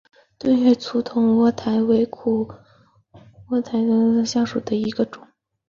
[0.39, 2.49] 盾叶粗筒苣苔为苦
[3.49, 5.27] 苣苔科粗筒苣苔属下的一个种。